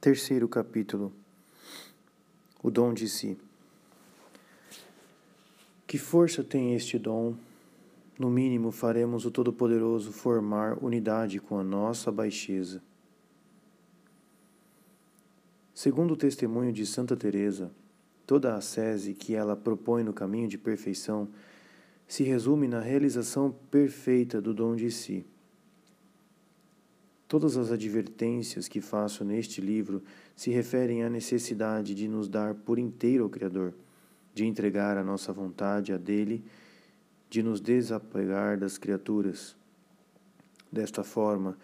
[0.00, 1.12] Terceiro capítulo
[2.62, 3.36] O dom de si.
[5.86, 7.34] Que força tem este dom?
[8.18, 12.82] No mínimo, faremos o Todo-Poderoso formar unidade com a nossa baixeza.
[15.74, 17.70] Segundo o testemunho de Santa Teresa,
[18.26, 21.28] toda a sese que ela propõe no caminho de perfeição
[22.08, 25.26] se resume na realização perfeita do dom de si.
[27.30, 30.02] Todas as advertências que faço neste livro
[30.34, 33.72] se referem à necessidade de nos dar por inteiro ao Criador,
[34.34, 36.44] de entregar a nossa vontade a dele,
[37.28, 39.56] de nos desapegar das criaturas.
[40.72, 41.56] Desta forma,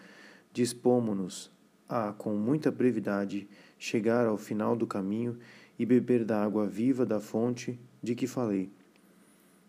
[0.53, 1.51] dispomos-nos
[1.89, 3.45] a, com muita brevidade,
[3.77, 5.37] chegar ao final do caminho
[5.77, 8.71] e beber da água viva da fonte de que falei.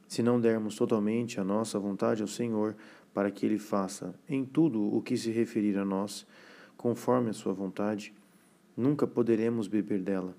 [0.06, 2.76] Se não dermos totalmente a nossa vontade ao Senhor,
[3.18, 6.24] para que Ele faça em tudo o que se referir a nós,
[6.76, 8.14] conforme a Sua vontade,
[8.76, 10.36] nunca poderemos beber dela.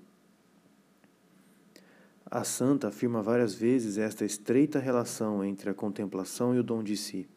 [2.24, 6.96] A santa afirma várias vezes esta estreita relação entre a contemplação e o dom de
[6.96, 7.28] si.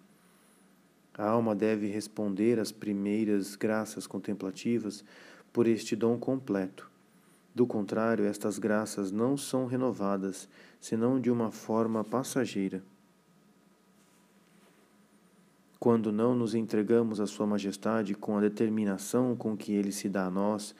[1.13, 5.03] A alma deve responder às primeiras graças contemplativas
[5.51, 6.89] por este dom completo.
[7.53, 10.47] Do contrário, estas graças não são renovadas,
[10.79, 12.81] senão de uma forma passageira.
[15.83, 20.27] Quando não nos entregamos à Sua Majestade com a determinação com que Ele se dá
[20.27, 20.73] a nós,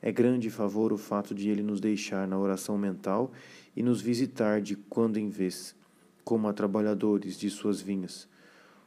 [0.00, 3.30] é grande favor o fato de Ele nos deixar na oração mental
[3.76, 5.76] e nos visitar de quando em vez,
[6.24, 8.26] como a trabalhadores de Suas vinhas.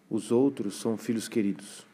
[0.09, 1.86] Os outros são filhos queridos.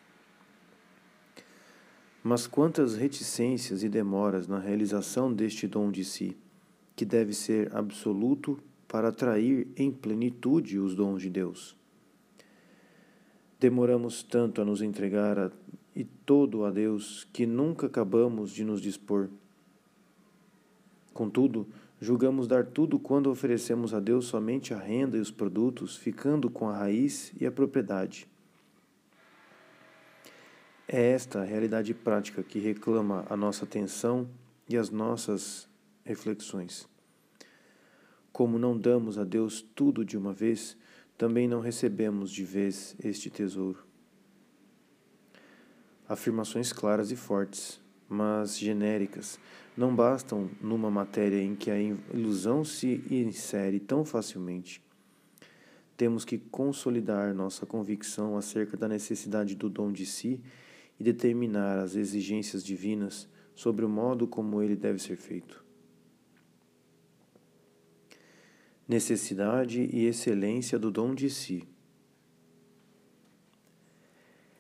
[2.24, 6.38] Mas quantas reticências e demoras na realização deste dom de si,
[6.96, 11.76] que deve ser absoluto para atrair em plenitude os dons de Deus.
[13.60, 15.52] Demoramos tanto a nos entregar a,
[15.96, 19.30] e todo a Deus que nunca acabamos de nos dispor.
[21.14, 21.66] Contudo,
[22.02, 26.68] julgamos dar tudo quando oferecemos a Deus somente a renda e os produtos, ficando com
[26.68, 28.28] a raiz e a propriedade.
[30.88, 34.28] É esta a realidade prática que reclama a nossa atenção
[34.68, 35.68] e as nossas
[36.04, 36.88] reflexões.
[38.32, 40.78] Como não damos a Deus tudo de uma vez,
[41.18, 43.86] também não recebemos de vez este tesouro.
[46.08, 49.40] Afirmações claras e fortes, mas genéricas,
[49.76, 54.84] não bastam numa matéria em que a ilusão se insere tão facilmente.
[55.98, 60.42] Temos que consolidar nossa convicção acerca da necessidade do dom de si
[61.00, 65.65] e determinar as exigências divinas sobre o modo como ele deve ser feito.
[68.88, 71.68] Necessidade e excelência do dom de si.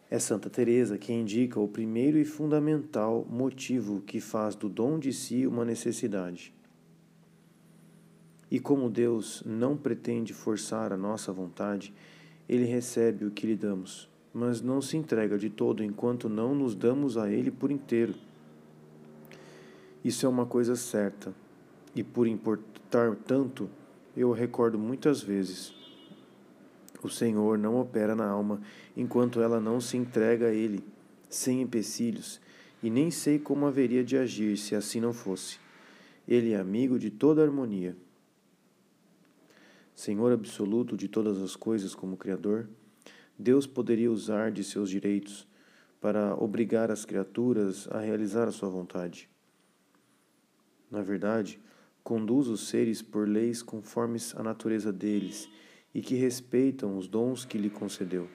[0.09, 5.11] É Santa Teresa que indica o primeiro e fundamental motivo que faz do dom de
[5.11, 6.53] si uma necessidade.
[8.49, 11.93] E como Deus não pretende forçar a nossa vontade,
[12.47, 16.75] ele recebe o que lhe damos, mas não se entrega de todo enquanto não nos
[16.75, 18.13] damos a ele por inteiro.
[20.03, 21.33] Isso é uma coisa certa,
[21.95, 23.67] e por importar tanto,
[24.15, 25.73] eu recordo muitas vezes.
[27.03, 28.61] O Senhor não opera na alma
[28.95, 30.83] enquanto ela não se entrega a Ele,
[31.29, 32.39] sem empecilhos,
[32.81, 35.59] e nem sei como haveria de agir se assim não fosse.
[36.27, 37.95] Ele é amigo de toda harmonia.
[39.93, 42.67] Senhor absoluto de todas as coisas como Criador,
[43.37, 45.47] Deus poderia usar de seus direitos
[46.01, 49.29] para obrigar as criaturas a realizar a sua vontade.
[50.89, 51.59] Na verdade,
[52.05, 55.49] conduz os seres por leis conformes à natureza deles
[55.91, 58.29] e que respeitam os dons que lhe concedeu.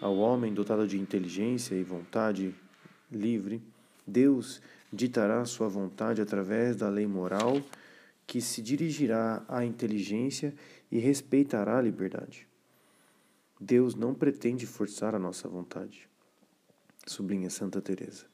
[0.00, 2.54] Ao homem dotado de inteligência e vontade
[3.10, 3.60] livre,
[4.06, 4.62] Deus
[4.92, 7.60] ditará sua vontade através da lei moral
[8.24, 10.54] que se dirigirá à inteligência
[10.92, 12.46] e respeitará a liberdade.
[13.60, 16.08] Deus não pretende forçar a nossa vontade,
[17.04, 18.26] sublinha Santa Teresa.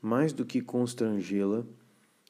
[0.00, 1.66] Mais do que constrangê-la,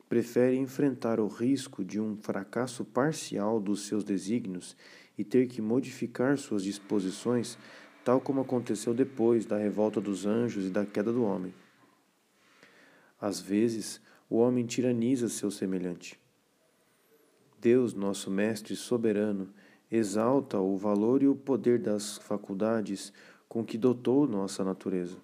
[0.09, 4.77] prefere enfrentar o risco de um fracasso parcial dos seus desígnios
[5.17, 7.59] e ter que modificar suas disposições,
[8.05, 11.55] tal como aconteceu depois da revolta dos anjos e da queda do homem.
[13.21, 16.21] Às vezes, o homem tiraniza seu semelhante.
[17.61, 19.49] Deus, nosso Mestre soberano,
[19.91, 23.13] exalta o valor e o poder das faculdades
[23.49, 25.17] com que dotou nossa natureza.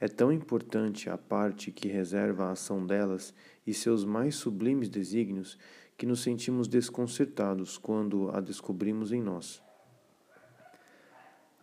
[0.00, 3.34] É tão importante a parte que reserva a ação delas
[3.66, 5.58] e seus mais sublimes desígnios
[5.96, 9.60] que nos sentimos desconcertados quando a descobrimos em nós.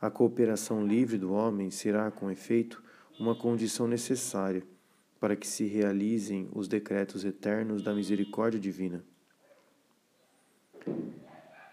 [0.01, 2.83] A cooperação livre do homem será, com efeito,
[3.17, 4.61] uma condição necessária,
[5.19, 9.03] para que se realizem os decretos eternos da misericórdia divina.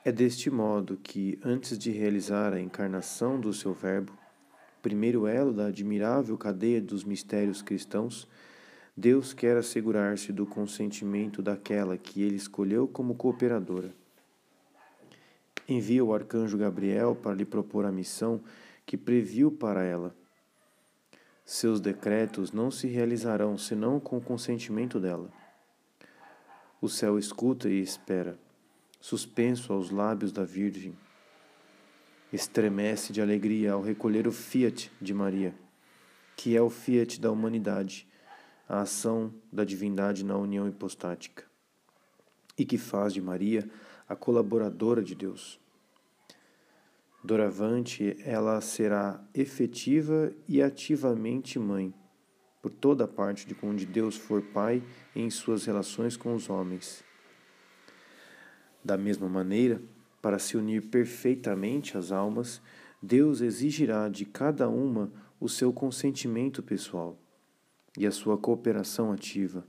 [0.05, 4.17] É deste modo que, antes de realizar a encarnação do seu Verbo,
[4.83, 8.29] primeiro elo da admirável cadeia dos mistérios cristãos,
[8.95, 13.95] Deus quer assegurar-se do consentimento daquela que ele escolheu como cooperadora.
[15.67, 18.41] Envia o arcanjo Gabriel para lhe propor a missão
[18.85, 20.15] que previu para ela.
[21.45, 25.31] Seus decretos não se realizarão senão com o consentimento dela.
[26.81, 28.37] O céu escuta e espera
[29.03, 30.95] suspenso aos lábios da Virgem.
[32.33, 35.55] Estremece de alegria ao recolher o fiat de Maria,
[36.35, 38.09] que é o fiat da humanidade,
[38.67, 41.45] a ação da divindade na união hipostática,
[42.57, 43.69] e que faz de Maria
[44.09, 45.61] a colaboradora de Deus.
[47.23, 51.93] Doravante, ela será efetiva e ativamente mãe,
[52.63, 54.83] por toda a parte de onde Deus for Pai
[55.15, 57.05] em suas relações com os homens
[58.85, 59.81] da mesma maneira,
[60.23, 62.63] para se unir perfeitamente às almas,
[63.03, 67.19] Deus exigirá de cada uma o seu consentimento pessoal
[67.99, 69.67] e a sua cooperação ativa.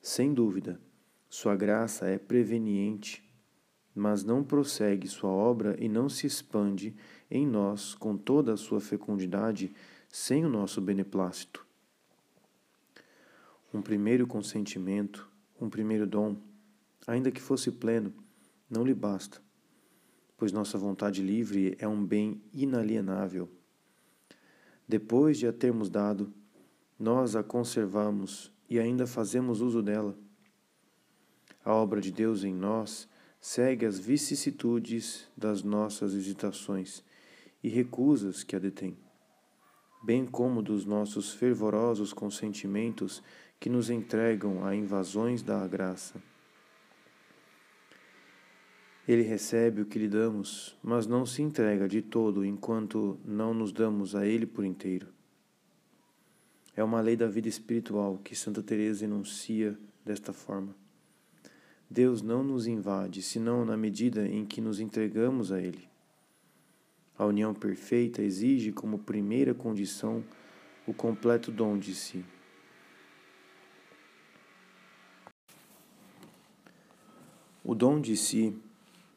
[0.00, 0.80] Sem dúvida,
[1.28, 3.22] sua graça é preveniente,
[3.94, 6.96] mas não prossegue sua obra e não se expande
[7.30, 9.74] em nós com toda a sua fecundidade
[10.08, 11.66] sem o nosso beneplácito.
[13.72, 15.28] Um primeiro consentimento,
[15.60, 16.36] um primeiro dom,
[17.06, 18.12] ainda que fosse pleno,
[18.70, 19.42] não lhe basta,
[20.36, 23.48] pois nossa vontade livre é um bem inalienável.
[24.86, 26.32] Depois de a termos dado,
[26.98, 30.16] nós a conservamos e ainda fazemos uso dela.
[31.64, 33.08] A obra de Deus em nós
[33.40, 37.02] segue as vicissitudes das nossas hesitações
[37.62, 38.96] e recusas que a detêm,
[40.02, 43.22] bem como dos nossos fervorosos consentimentos
[43.58, 46.20] que nos entregam a invasões da graça.
[49.10, 53.72] Ele recebe o que lhe damos, mas não se entrega de todo enquanto não nos
[53.72, 55.08] damos a ele por inteiro.
[56.76, 60.76] É uma lei da vida espiritual que Santa Teresa enuncia desta forma.
[61.90, 65.88] Deus não nos invade, senão na medida em que nos entregamos a ele.
[67.18, 70.22] A união perfeita exige como primeira condição
[70.86, 72.24] o completo dom de si.
[77.64, 78.56] O dom de si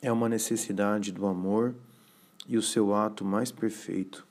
[0.04, 1.74] é uma necessidade do amor
[2.46, 4.28] e o seu ato mais perfeito.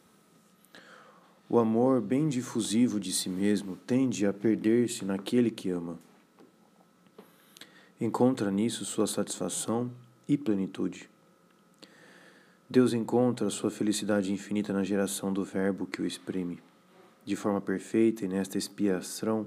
[1.48, 5.98] O amor bem difusivo de si mesmo tende a perder-se naquele que ama.
[7.98, 9.90] Encontra nisso sua satisfação
[10.28, 11.08] e plenitude.
[12.68, 16.58] Deus encontra sua felicidade infinita na geração do Verbo que o exprime,
[17.24, 19.46] de forma perfeita e nesta expiação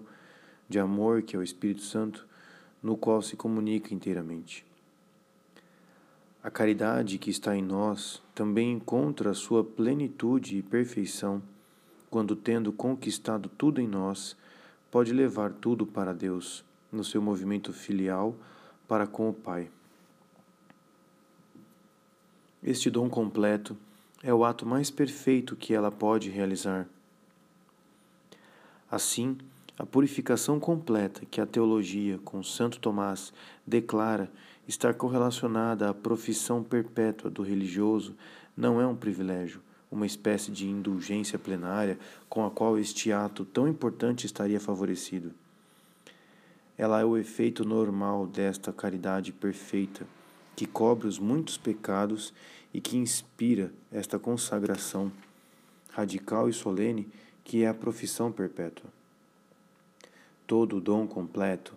[0.67, 2.27] de amor que é o Espírito Santo,
[2.81, 4.65] no qual se comunica inteiramente.
[6.45, 11.41] A caridade que está em nós também encontra sua plenitude e perfeição
[12.07, 14.37] quando, tendo conquistado tudo em nós,
[14.91, 18.35] pode levar tudo para Deus, no seu movimento filial
[18.87, 19.71] para com o Pai.
[22.61, 23.75] Este dom completo
[24.21, 26.87] é o ato mais perfeito que ela pode realizar.
[28.91, 29.35] Assim,
[29.79, 33.33] a purificação completa que a teologia, com Santo Tomás,
[33.65, 34.31] declara
[34.67, 38.15] estar correlacionada à profissão perpétua do religioso
[38.55, 43.67] não é um privilégio, uma espécie de indulgência plenária com a qual este ato tão
[43.67, 45.31] importante estaria favorecido.
[46.77, 50.05] Ela é o efeito normal desta caridade perfeita,
[50.55, 52.33] que cobre os muitos pecados
[52.73, 55.11] e que inspira esta consagração
[55.91, 57.07] radical e solene
[57.43, 58.89] que é a profissão perpétua.
[60.45, 61.73] Todo o dom completo,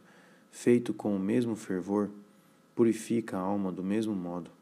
[0.50, 2.10] feito com o mesmo fervor,
[2.78, 4.52] purifica a alma do mesmo modo.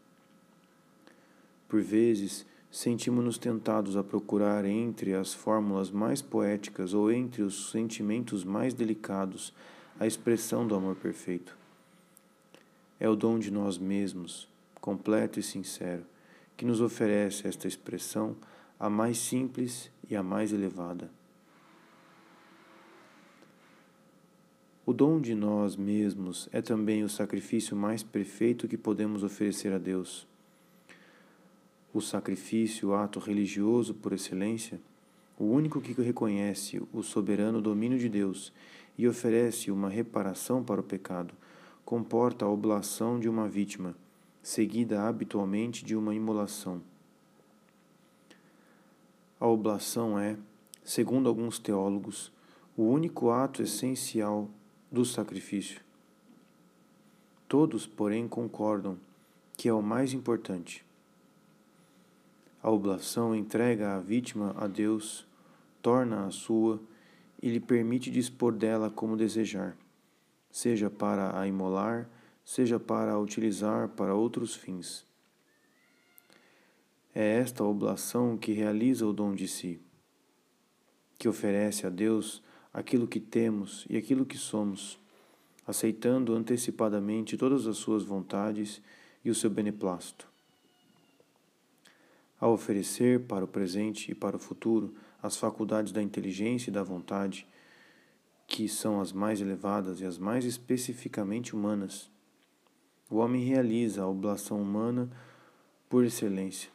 [1.69, 8.43] Por vezes, sentimos-nos tentados a procurar entre as fórmulas mais poéticas ou entre os sentimentos
[8.43, 9.53] mais delicados
[10.01, 11.55] a expressão do amor perfeito.
[12.99, 14.49] É o dom de nós mesmos,
[14.81, 16.07] completo e sincero,
[16.57, 18.35] que nos oferece esta expressão,
[18.81, 21.11] a mais simples e a mais elevada.
[24.89, 29.79] O dom de nós mesmos é também o sacrifício mais perfeito que podemos oferecer a
[29.79, 30.29] Deus.
[31.93, 34.81] O sacrifício, o ato religioso por excelência,
[35.37, 38.53] o único que reconhece o soberano domínio de Deus
[38.97, 41.35] e oferece uma reparação para o pecado,
[41.85, 43.93] comporta a oblação de uma vítima,
[44.41, 46.81] seguida habitualmente de uma imolação.
[49.41, 50.37] A oblação é,
[50.85, 52.31] segundo alguns teólogos,
[52.77, 54.49] o único ato essencial
[54.91, 55.81] do sacrifício.
[57.49, 58.99] Todos, porém, concordam
[59.57, 60.85] que é o mais importante.
[62.63, 65.27] A oblação entrega a vítima a Deus,
[65.81, 66.81] torna-a sua
[67.41, 69.77] e lhe permite dispor dela como desejar,
[70.51, 72.09] seja para a imolar,
[72.45, 75.07] seja para a utilizar para outros fins.
[77.15, 79.81] É esta oblação que realiza o dom de si,
[81.19, 82.43] que oferece a Deus
[82.77, 85.01] aquilo que temos e aquilo que somos,
[85.67, 88.83] aceitando antecipadamente todas as suas vontades
[89.25, 90.29] e o seu beneplácito.
[92.39, 96.83] Ao oferecer para o presente e para o futuro as faculdades da inteligência e da
[96.83, 97.47] vontade,
[98.47, 102.11] que são as mais elevadas e as mais especificamente humanas,
[103.09, 105.11] o homem realiza a oblação humana
[105.89, 106.69] por excelência,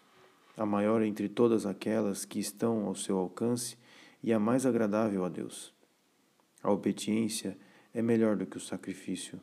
[0.57, 3.77] a maior entre todas aquelas que estão ao seu alcance
[4.23, 5.71] e a mais agradável a Deus.
[6.61, 7.57] A obediência
[7.93, 9.39] é melhor do que o sacrifício.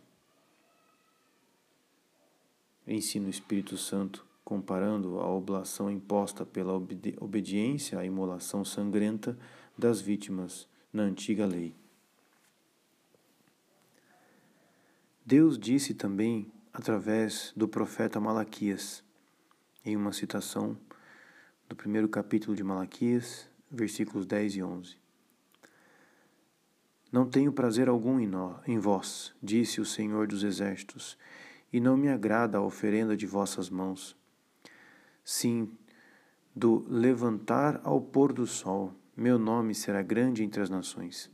[2.86, 9.38] Ensina o Espírito Santo, comparando a oblação imposta pela obedi obediência à imolação sangrenta
[9.76, 11.74] das vítimas na antiga lei.
[15.24, 19.04] Deus disse também através do profeta Malaquias,
[19.84, 20.78] em uma citação
[21.68, 25.07] do primeiro capítulo de Malaquias, versículos 10 e 11.
[27.10, 31.16] Não tenho prazer algum em, nós, em vós, disse o Senhor dos Exércitos,
[31.72, 34.16] e não me agrada a oferenda de vossas mãos.
[35.24, 35.70] Sim,
[36.54, 41.30] do levantar ao pôr do sol, meu nome será grande entre as nações.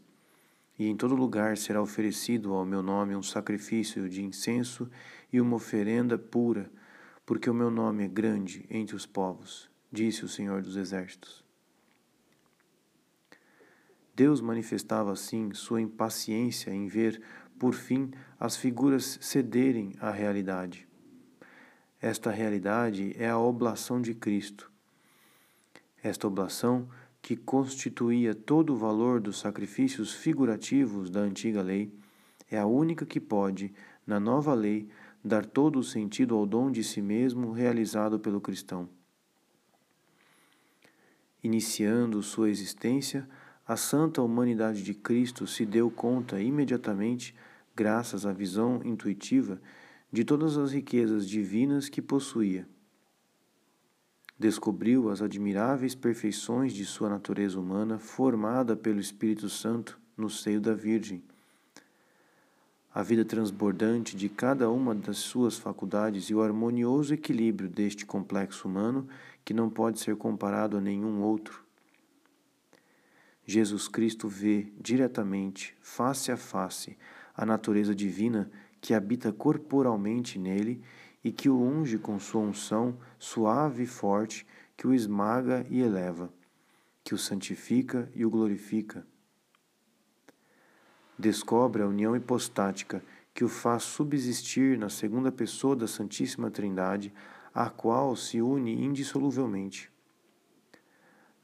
[0.79, 4.91] E em todo lugar será oferecido ao meu nome um sacrifício de incenso
[5.33, 6.71] e uma oferenda pura,
[7.27, 11.44] porque o meu nome é grande entre os povos, disse o Senhor dos Exércitos.
[14.15, 17.21] Deus manifestava assim sua impaciência em ver,
[17.59, 20.87] por fim, as figuras cederem à realidade.
[22.01, 24.71] Esta realidade é a oblação de Cristo.
[26.03, 26.89] Esta oblação,
[27.23, 31.91] que constituía todo o valor dos sacrifícios figurativos da antiga lei,
[32.51, 33.73] é a única que pode,
[34.07, 34.91] na nova lei,
[35.25, 38.87] dar todo o sentido ao dom de si mesmo realizado pelo cristão.
[41.43, 43.27] Iniciando sua existência,
[43.67, 47.35] a santa humanidade de Cristo se deu conta imediatamente,
[47.75, 49.61] graças à visão intuitiva,
[50.13, 52.69] de todas as riquezas divinas que possuía.
[54.39, 60.75] Descobriu as admiráveis perfeições de sua natureza humana formada pelo Espírito Santo no seio da
[60.75, 61.23] Virgem.
[62.95, 68.69] A vida transbordante de cada uma das suas faculdades e o harmonioso equilíbrio deste complexo
[68.69, 69.09] humano
[69.45, 71.64] que não pode ser comparado a nenhum outro
[73.47, 76.97] Jesus Cristo vê diretamente, face a face,
[77.37, 80.83] a natureza divina que habita corporalmente nele
[81.23, 84.47] e que o unge com sua unção suave e forte,
[84.77, 86.33] que o esmaga e eleva,
[87.03, 89.07] que o santifica e o glorifica.
[91.19, 97.13] Descobre a união hipostática que o faz subsistir na segunda pessoa da Santíssima Trindade,
[97.55, 99.94] a qual se une indissoluvelmente.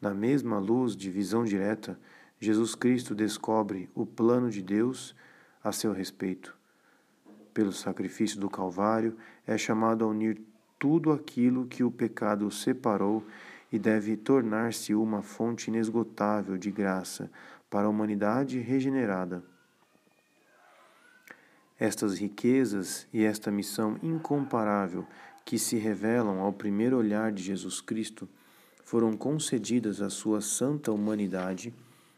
[0.01, 1.99] Na mesma luz de visão direta,
[2.39, 5.15] Jesus Cristo descobre o plano de Deus
[5.63, 6.57] a seu respeito.
[7.53, 9.17] Pelo sacrifício do Calvário,
[9.47, 10.41] é chamado a unir
[10.79, 13.23] tudo aquilo que o pecado separou
[13.71, 17.31] e deve tornar-se uma fonte inesgotável de graça
[17.69, 19.45] para a humanidade regenerada.
[21.79, 25.07] Estas riquezas e esta missão incomparável
[25.45, 28.29] que se revelam ao primeiro olhar de Jesus Cristo
[28.91, 31.73] foram concedidas à sua santa humanidade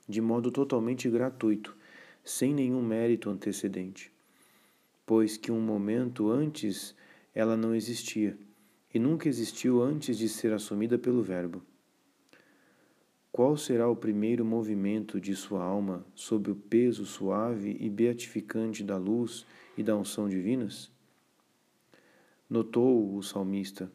[0.09, 1.76] de modo totalmente gratuito,
[2.25, 4.11] sem nenhum mérito antecedente,
[5.05, 6.95] pois que um momento antes
[7.35, 8.38] ela não existia
[8.95, 11.62] e nunca existiu antes de ser assumida pelo Verbo.
[13.31, 18.97] Qual será o primeiro movimento de sua alma sob o peso suave e beatificante da
[18.97, 19.45] luz
[19.76, 20.91] e da unção divinas?
[22.49, 23.93] Notou o salmista,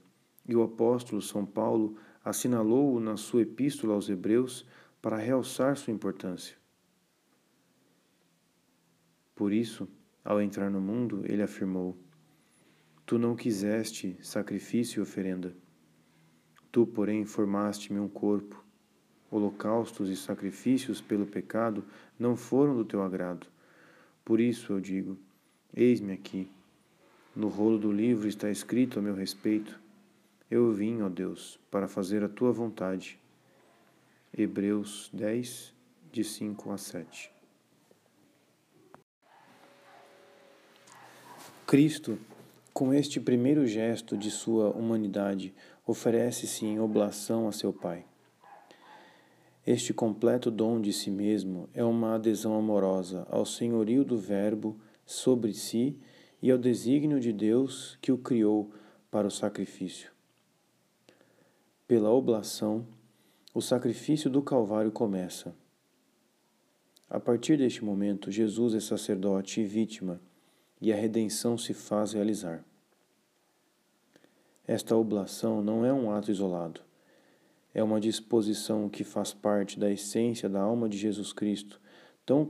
[0.47, 4.65] e o apóstolo São Paulo assinalou-o na sua epístola aos Hebreus
[5.01, 6.57] para realçar sua importância.
[9.33, 9.87] Por isso,
[10.25, 11.97] ao entrar no mundo, ele afirmou:
[13.05, 15.55] Tu não quiseste sacrifício e oferenda.
[16.69, 18.61] Tu, porém, formaste-me um corpo.
[19.31, 21.85] Holocaustos e sacrifícios pelo pecado
[22.19, 23.47] não foram do teu agrado.
[24.25, 25.17] Por isso eu digo:
[25.73, 26.51] Eis-me aqui.
[27.33, 29.86] No rolo do livro está escrito a meu respeito
[30.49, 33.19] eu vim, ó Deus, para fazer a tua vontade.
[34.35, 35.73] Hebreus 10,
[36.09, 37.31] de 5 a 7.
[41.65, 42.17] Cristo,
[42.73, 45.53] com este primeiro gesto de sua humanidade,
[45.85, 48.05] oferece-se em oblação a seu Pai.
[49.65, 55.53] Este completo dom de si mesmo é uma adesão amorosa ao senhorio do Verbo sobre
[55.53, 55.99] si
[56.41, 58.71] e ao desígnio de Deus que o criou
[59.11, 60.16] para o sacrifício.
[61.87, 62.85] Pela oblação,
[63.53, 65.55] o sacrifício do Calvário começa.
[67.09, 70.19] A partir deste momento, Jesus é sacerdote e vítima,
[70.81, 72.63] e a redenção se faz realizar.
[74.67, 76.81] Esta oblação não é um ato isolado
[77.77, 81.79] é uma disposição que faz parte da essência da alma de Jesus Cristo,
[82.25, 82.43] tão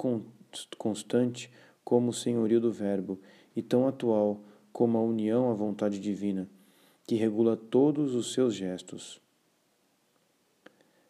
[0.77, 1.51] constante
[1.83, 3.19] como o senhorio do Verbo
[3.53, 4.39] e tão atual
[4.71, 6.49] como a união à vontade divina,
[7.05, 9.19] que regula todos os seus gestos.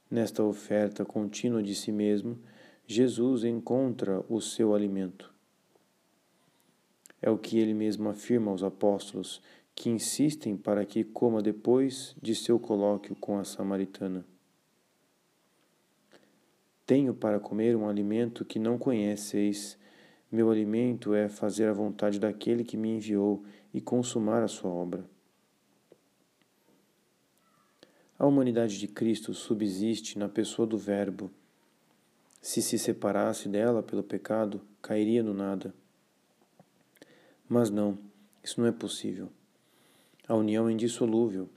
[0.09, 2.39] Nesta oferta contínua de si mesmo,
[2.85, 5.33] Jesus encontra o seu alimento.
[7.21, 9.41] É o que ele mesmo afirma aos apóstolos
[9.75, 14.25] que insistem para que coma depois de seu colóquio com a samaritana.
[16.85, 19.77] Tenho para comer um alimento que não conheceis.
[20.31, 25.16] Meu alimento é fazer a vontade daquele que me enviou e consumar a sua obra.
[28.19, 31.29] A humanidade de Cristo subsiste na pessoa do Verbo.
[32.41, 35.71] Se se separasse dela pelo pecado, cairia no nada.
[37.47, 37.95] Mas não,
[38.43, 39.29] isso não é possível.
[40.27, 41.47] A união é indissolúvel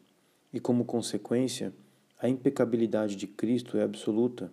[0.53, 1.73] e, como consequência,
[2.19, 4.53] a impecabilidade de Cristo é absoluta.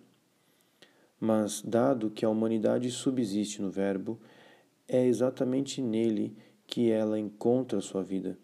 [1.20, 4.18] Mas, dado que a humanidade subsiste no Verbo,
[4.88, 6.34] é exatamente nele
[6.66, 8.38] que ela encontra sua vida.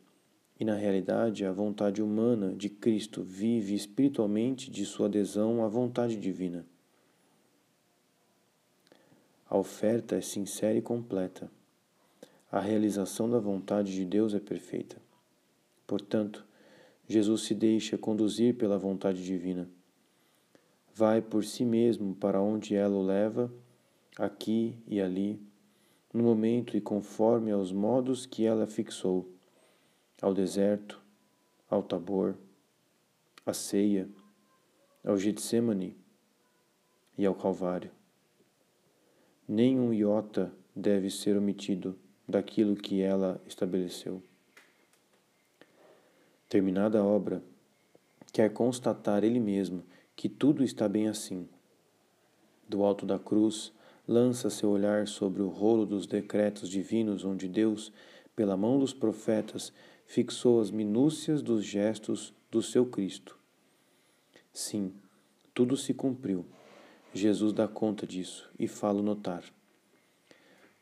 [0.58, 6.16] E, na realidade, a vontade humana de Cristo vive espiritualmente de sua adesão à vontade
[6.16, 6.64] divina.
[9.48, 11.50] A oferta é sincera e completa.
[12.50, 14.96] A realização da vontade de Deus é perfeita.
[15.86, 16.44] Portanto,
[17.08, 19.68] Jesus se deixa conduzir pela vontade divina.
[20.94, 23.52] Vai por si mesmo para onde ela o leva,
[24.16, 25.40] aqui e ali,
[26.12, 29.33] no momento e conforme aos modos que ela fixou,
[30.24, 30.98] ao deserto,
[31.68, 32.34] ao Tabor,
[33.44, 34.08] à ceia,
[35.04, 35.98] ao Getsemane
[37.18, 37.90] e ao Calvário.
[39.46, 41.94] Nenhum iota deve ser omitido
[42.26, 44.22] daquilo que ela estabeleceu.
[46.48, 47.42] Terminada a obra,
[48.32, 49.84] quer constatar ele mesmo
[50.16, 51.46] que tudo está bem assim.
[52.66, 53.74] Do alto da cruz,
[54.08, 57.92] lança seu olhar sobre o rolo dos decretos divinos, onde Deus,
[58.34, 59.70] pela mão dos profetas,
[60.06, 63.38] fixou as minúcias dos gestos do seu Cristo.
[64.52, 64.92] Sim,
[65.52, 66.44] tudo se cumpriu.
[67.12, 69.44] Jesus dá conta disso e fala notar.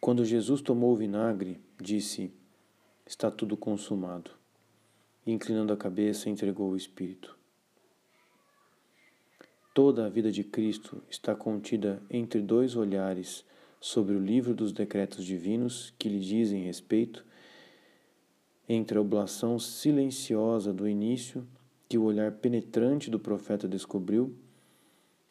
[0.00, 2.32] Quando Jesus tomou o vinagre, disse:
[3.06, 4.30] Está tudo consumado
[5.26, 7.36] e, inclinando a cabeça, entregou o Espírito.
[9.74, 13.44] Toda a vida de Cristo está contida entre dois olhares
[13.80, 17.24] sobre o livro dos decretos divinos que lhe dizem respeito,
[18.68, 21.46] entre a oblação silenciosa do início
[21.88, 24.34] que o olhar penetrante do profeta descobriu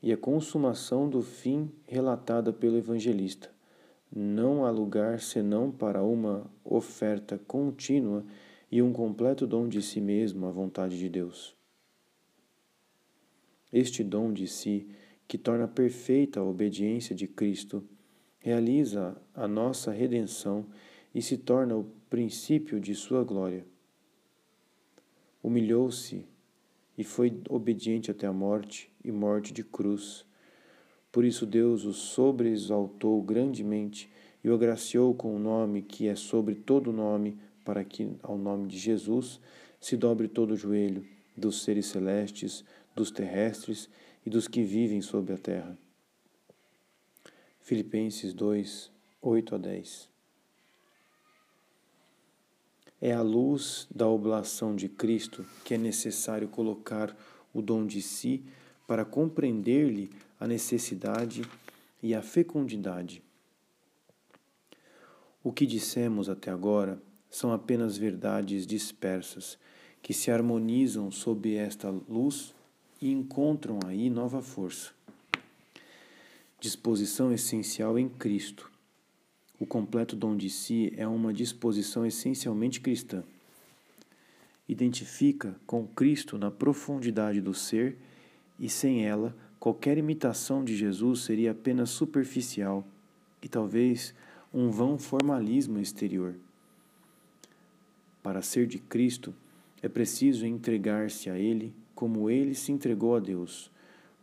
[0.01, 3.49] e a consumação do fim relatada pelo evangelista.
[4.13, 8.25] Não há lugar senão para uma oferta contínua
[8.71, 11.55] e um completo dom de si mesmo à vontade de Deus.
[13.71, 14.87] Este dom de si,
[15.27, 17.83] que torna perfeita a obediência de Cristo,
[18.39, 20.65] realiza a nossa redenção
[21.13, 23.65] e se torna o princípio de sua glória.
[25.41, 26.25] Humilhou-se
[26.97, 30.25] e foi obediente até a morte e morte de cruz.
[31.09, 34.11] Por isso Deus o sobreexaltou grandemente
[34.43, 38.67] e o agraciou com o nome que é sobre todo nome, para que, ao nome
[38.67, 39.39] de Jesus,
[39.79, 43.89] se dobre todo o joelho dos seres celestes, dos terrestres
[44.25, 45.77] e dos que vivem sobre a terra.
[47.61, 50.10] Filipenses 2, 8 a 10.
[53.01, 57.15] É à luz da oblação de Cristo que é necessário colocar
[57.53, 58.43] o dom de si
[58.85, 61.41] para compreender-lhe a necessidade
[62.01, 63.23] e a fecundidade.
[65.43, 69.57] O que dissemos até agora são apenas verdades dispersas
[70.01, 72.53] que se harmonizam sob esta luz
[73.01, 74.91] e encontram aí nova força.
[76.59, 78.70] Disposição essencial em Cristo.
[79.61, 83.23] O completo dom de si é uma disposição essencialmente cristã.
[84.67, 87.95] Identifica com Cristo na profundidade do ser
[88.59, 92.83] e sem ela, qualquer imitação de Jesus seria apenas superficial
[93.39, 94.15] e talvez
[94.51, 96.33] um vão formalismo exterior.
[98.23, 99.31] Para ser de Cristo,
[99.79, 103.69] é preciso entregar-se a Ele como Ele se entregou a Deus,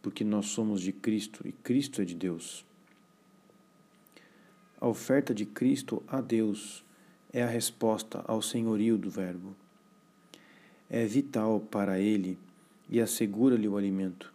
[0.03, 2.67] porque nós somos de Cristo e Cristo é de Deus.
[4.81, 6.85] A oferta de Cristo a Deus
[7.33, 9.57] é a resposta ao senhorio do Verbo.
[10.89, 12.39] É vital para Ele
[12.89, 14.33] e assegura-lhe o alimento.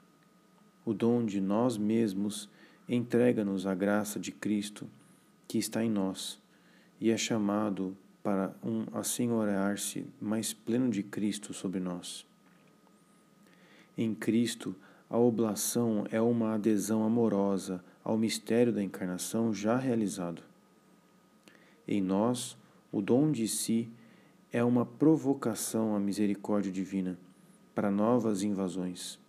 [0.86, 2.50] O dom de nós mesmos
[2.90, 4.86] entrega-nos a graça de Cristo
[5.48, 6.42] que está em nós
[7.00, 12.26] e é chamado para um assenhorear-se mais pleno de Cristo sobre nós.
[13.98, 14.76] Em Cristo,
[15.10, 20.44] a oblação é uma adesão amorosa ao mistério da encarnação já realizado.
[21.88, 22.58] Em nós,
[22.92, 23.90] o dom de si
[24.52, 27.18] é uma provocação à misericórdia divina
[27.74, 29.20] para novas invasões.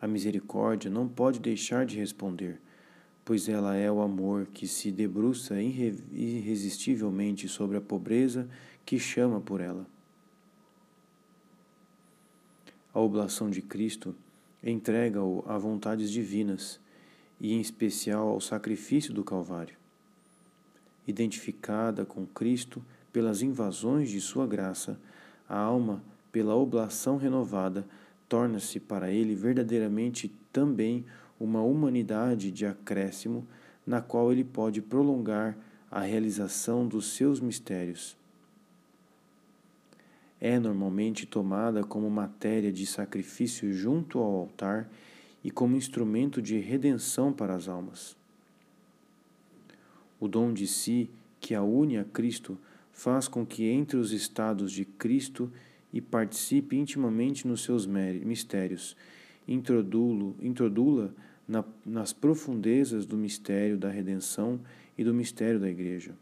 [0.00, 2.60] A misericórdia não pode deixar de responder,
[3.24, 8.48] pois ela é o amor que se debruça irresistivelmente sobre a pobreza
[8.84, 9.86] que chama por ela.
[12.94, 14.14] A oblação de Cristo
[14.62, 16.78] entrega-o a vontades divinas
[17.40, 19.76] e, em especial, ao sacrifício do Calvário.
[21.06, 24.98] Identificada com Cristo pelas invasões de Sua graça,
[25.48, 27.86] a alma, pela oblação renovada,
[28.28, 31.04] torna-se para ele verdadeiramente também
[31.38, 33.46] uma humanidade de acréscimo
[33.86, 35.56] na qual ele pode prolongar
[35.90, 38.16] a realização dos seus mistérios.
[40.40, 44.90] É normalmente tomada como matéria de sacrifício junto ao altar
[45.46, 48.16] e como instrumento de redenção para as almas.
[50.18, 52.58] O dom de si, que a une a Cristo,
[52.90, 55.48] faz com que entre os estados de Cristo
[55.92, 58.96] e participe intimamente nos seus mistérios,
[59.46, 61.14] introdula
[61.46, 64.58] na, nas profundezas do mistério da redenção
[64.98, 66.12] e do mistério da Igreja.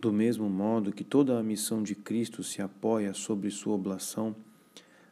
[0.00, 4.34] Do mesmo modo que toda a missão de Cristo se apoia sobre sua oblação,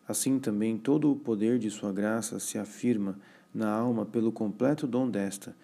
[0.06, 3.18] assim também todo o poder de sua graça se afirma
[3.54, 5.54] na alma pelo completo dom desta,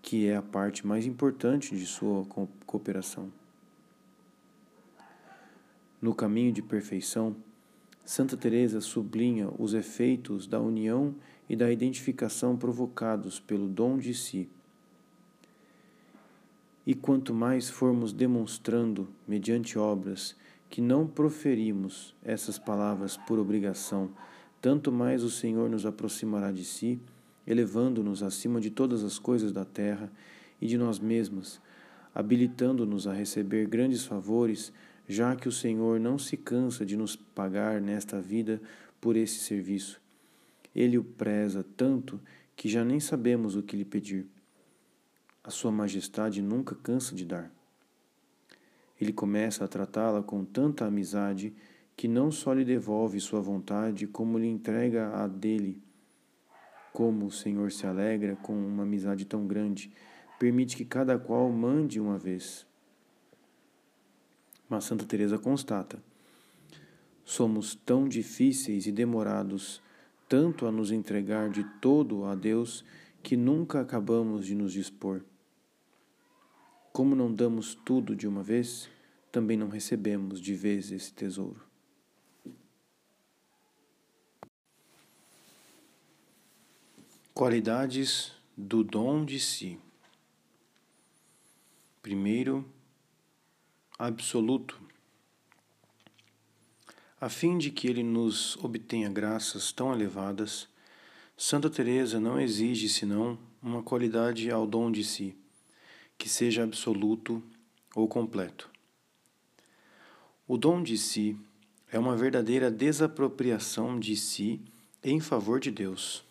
[0.00, 2.24] que é a parte mais importante de sua
[2.64, 3.30] cooperação.
[6.00, 7.34] No caminho de perfeição,
[8.04, 11.14] Santa Teresa sublinha os efeitos da união
[11.48, 14.48] e da identificação provocados pelo dom de si.
[16.86, 20.36] E quanto mais formos demonstrando, mediante obras,
[20.68, 24.10] que não proferimos essas palavras por obrigação,
[24.60, 27.00] tanto mais o Senhor nos aproximará de si,
[27.46, 30.10] elevando-nos acima de todas as coisas da terra
[30.60, 31.60] e de nós mesmos,
[32.14, 34.72] habilitando-nos a receber grandes favores,
[35.08, 38.60] já que o Senhor não se cansa de nos pagar nesta vida
[39.00, 40.00] por esse serviço
[40.76, 42.20] ele o preza tanto
[42.54, 44.26] que já nem sabemos o que lhe pedir.
[45.42, 47.50] A Sua Majestade nunca cansa de dar.
[49.00, 51.54] Ele começa a tratá-la com tanta amizade
[51.96, 55.82] que não só lhe devolve sua vontade, como lhe entrega a dele.
[56.92, 59.90] Como o Senhor se alegra com uma amizade tão grande,
[60.38, 62.66] permite que cada qual mande uma vez.
[64.68, 65.98] Mas Santa Teresa constata:
[67.24, 69.82] somos tão difíceis e demorados
[70.28, 72.84] tanto a nos entregar de todo a Deus
[73.22, 75.22] que nunca acabamos de nos dispor.
[76.96, 78.88] Como não damos tudo de uma vez,
[79.30, 81.60] também não recebemos de vez esse tesouro.
[87.34, 89.78] Qualidades do dom de si.
[92.00, 92.66] Primeiro,
[93.98, 94.80] absoluto
[97.20, 100.66] a fim de que ele nos obtenha graças tão elevadas,
[101.36, 105.36] Santa Teresa não exige senão uma qualidade ao dom de si,
[106.18, 107.42] que seja absoluto
[107.94, 108.70] ou completo.
[110.46, 111.36] O dom de si
[111.90, 114.60] é uma verdadeira desapropriação de si
[115.02, 116.24] em favor de Deus.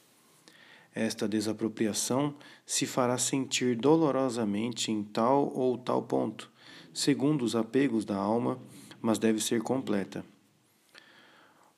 [0.94, 2.34] Esta desapropriação
[2.66, 6.50] se fará sentir dolorosamente em tal ou tal ponto,
[6.94, 8.58] segundo os apegos da alma,
[9.02, 10.26] mas deve ser completa.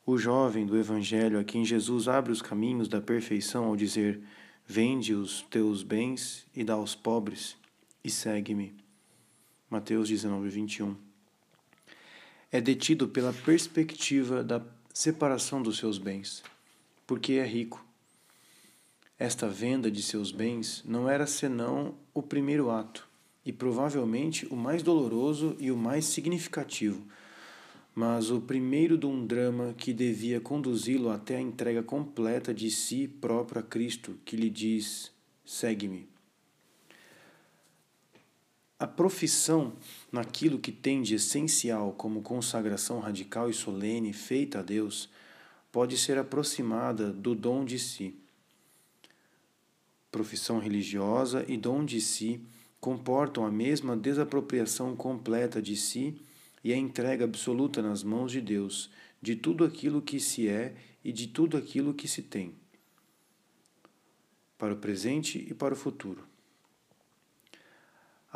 [0.05, 4.21] O jovem do Evangelho a quem Jesus abre os caminhos da perfeição ao dizer:
[4.65, 7.57] Vende os teus bens e dá aos pobres,
[8.07, 8.73] e segue-me.
[9.69, 10.95] Mateus 19, 21.
[12.49, 14.61] É detido pela perspectiva da
[14.93, 16.41] separação dos seus bens,
[17.05, 17.85] porque é rico.
[19.19, 23.05] Esta venda de seus bens não era senão o primeiro ato,
[23.45, 27.05] e provavelmente o mais doloroso e o mais significativo
[27.93, 33.07] mas o primeiro de um drama que devia conduzi-lo até a entrega completa de si
[33.07, 35.11] próprio a Cristo, que lhe diz:
[35.43, 36.07] segue-me.
[38.79, 39.73] A profissão
[40.11, 45.09] naquilo que tem de essencial como consagração radical e solene feita a Deus
[45.71, 48.15] pode ser aproximada do dom de si.
[50.11, 52.39] Profissão religiosa e dom de si
[52.79, 56.21] comportam a mesma desapropriação completa de si
[56.63, 61.11] e a entrega absoluta nas mãos de Deus de tudo aquilo que se é e
[61.11, 62.53] de tudo aquilo que se tem,
[64.57, 66.23] para o presente e para o futuro.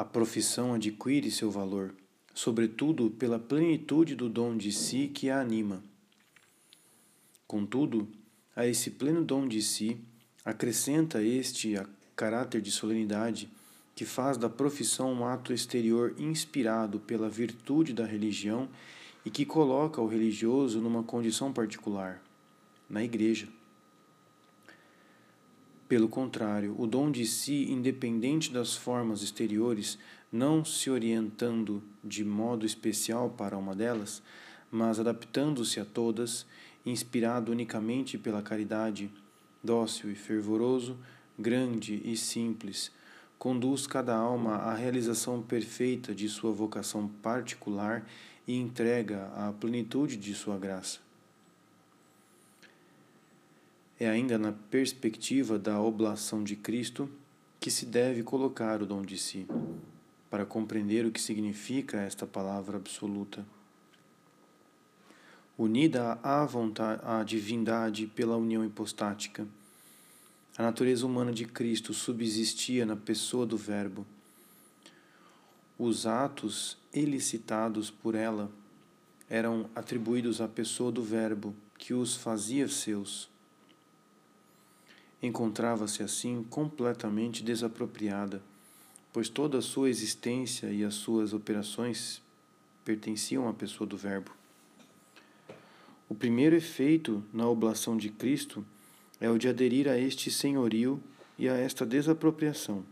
[0.01, 1.93] A profissão adquire seu valor,
[2.33, 5.83] sobretudo pela plenitude do dom de si que a anima.
[7.45, 8.07] Contudo,
[8.55, 10.01] a esse pleno dom de si
[10.43, 13.47] acrescenta este a caráter de solenidade
[13.93, 18.67] que faz da profissão um ato exterior inspirado pela virtude da religião
[19.23, 22.19] e que coloca o religioso numa condição particular,
[22.89, 23.47] na igreja.
[25.91, 29.99] Pelo contrário, o dom de si, independente das formas exteriores,
[30.31, 34.23] não se orientando de modo especial para uma delas,
[34.71, 36.45] mas adaptando-se a todas,
[36.85, 39.11] inspirado unicamente pela caridade,
[39.61, 40.95] dócil e fervoroso,
[41.37, 42.89] grande e simples,
[43.37, 48.07] conduz cada alma à realização perfeita de sua vocação particular
[48.47, 51.10] e entrega a plenitude de sua graça.
[54.01, 57.07] É ainda na perspectiva da oblação de Cristo
[57.59, 59.45] que se deve colocar o dom de si,
[60.27, 63.45] para compreender o que significa esta palavra absoluta.
[65.55, 69.47] Unida à, vontade, à divindade pela união hipostática,
[70.57, 74.03] a natureza humana de Cristo subsistia na pessoa do Verbo.
[75.77, 78.51] Os atos elicitados por ela
[79.29, 83.29] eram atribuídos à pessoa do Verbo, que os fazia seus.
[85.21, 88.41] Encontrava-se assim completamente desapropriada,
[89.13, 92.21] pois toda a sua existência e as suas operações
[92.83, 94.31] pertenciam à pessoa do Verbo.
[96.09, 98.65] O primeiro efeito na oblação de Cristo
[99.19, 101.01] é o de aderir a este senhorio
[101.37, 102.83] e a esta desapropriação.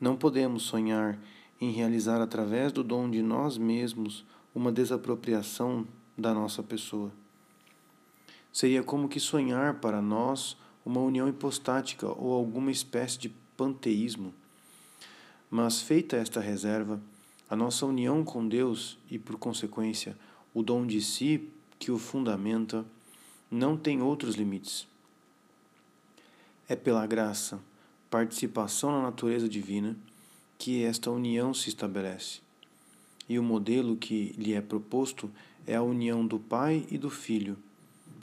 [0.00, 1.18] Não podemos sonhar
[1.60, 7.12] em realizar através do dom de nós mesmos uma desapropriação da nossa pessoa.
[8.52, 14.34] Seria como que sonhar para nós uma união hipostática ou alguma espécie de panteísmo.
[15.50, 17.00] Mas feita esta reserva,
[17.48, 20.16] a nossa união com Deus e, por consequência,
[20.54, 22.84] o dom de si que o fundamenta,
[23.50, 24.86] não tem outros limites.
[26.68, 27.58] É pela graça,
[28.08, 29.96] participação na natureza divina,
[30.58, 32.40] que esta união se estabelece.
[33.28, 35.30] E o modelo que lhe é proposto
[35.66, 37.56] é a união do Pai e do Filho,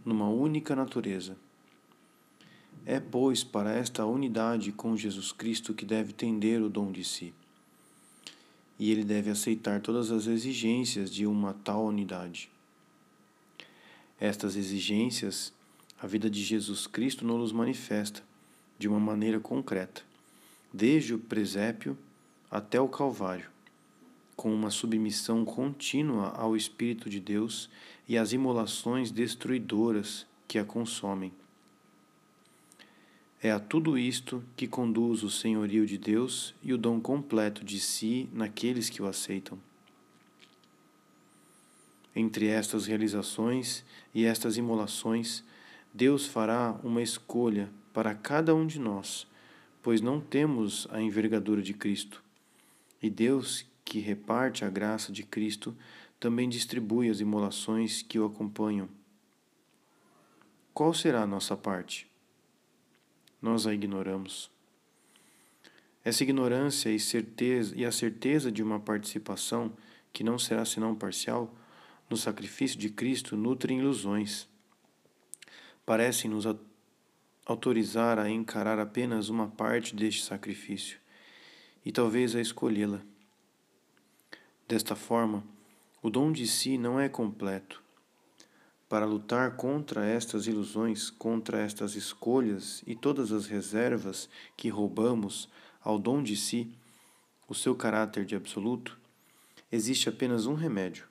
[0.07, 1.35] numa única natureza.
[2.85, 7.33] É, pois, para esta unidade com Jesus Cristo que deve tender o dom de si.
[8.79, 12.49] E ele deve aceitar todas as exigências de uma tal unidade.
[14.17, 15.51] Estas exigências,
[15.99, 18.23] a vida de Jesus Cristo nos manifesta
[18.79, 20.03] de uma maneira concreta,
[20.71, 21.97] desde o presépio
[22.49, 23.49] até o Calvário,
[24.37, 27.69] com uma submissão contínua ao Espírito de Deus
[28.07, 31.31] e às imolações destruidoras que a consomem.
[33.41, 37.79] É a tudo isto que conduz o senhorio de Deus e o dom completo de
[37.79, 39.59] si naqueles que o aceitam.
[42.15, 45.43] Entre estas realizações e estas imolações,
[45.93, 49.27] Deus fará uma escolha para cada um de nós,
[49.83, 52.23] pois não temos a envergadura de Cristo.
[53.01, 55.75] E Deus, que reparte a graça de Cristo,
[56.19, 58.89] também distribui as imolações que o acompanham.
[60.73, 62.07] Qual será a nossa parte?
[63.41, 64.49] Nós a ignoramos.
[66.03, 69.73] Essa ignorância e, certeza, e a certeza de uma participação
[70.13, 71.53] que não será senão parcial
[72.09, 74.47] no sacrifício de Cristo nutrem ilusões.
[75.85, 76.45] Parecem nos
[77.45, 80.99] autorizar a encarar apenas uma parte deste sacrifício
[81.85, 83.01] e talvez a escolhê-la.
[84.67, 85.43] Desta forma,
[86.07, 87.83] o dom de si não é completo.
[88.87, 95.49] Para lutar contra estas ilusões, contra estas escolhas e todas as reservas que roubamos
[95.81, 96.73] ao dom de si,
[97.45, 98.97] o seu caráter de absoluto,
[99.69, 101.05] existe apenas um remédio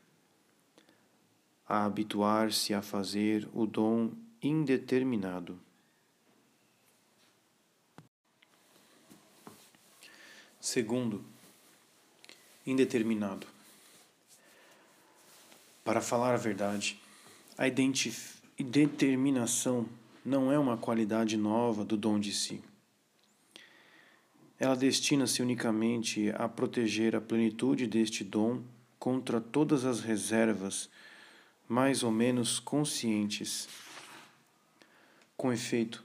[1.68, 5.60] a habituar-se a fazer o dom indeterminado.
[10.58, 11.22] Segundo,
[12.66, 13.55] indeterminado.
[15.86, 17.00] Para falar a verdade,
[17.56, 17.68] a
[18.60, 19.86] determinação
[20.24, 22.60] não é uma qualidade nova do dom de si.
[24.58, 28.62] ela destina-se unicamente a proteger a plenitude deste dom
[28.98, 30.90] contra todas as reservas,
[31.68, 33.68] mais ou menos conscientes.
[35.36, 36.02] Com efeito,